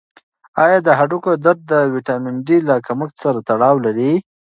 [0.63, 4.11] آیا د هډوکو درد د ویټامین ډي له کمښت سره تړاو لري؟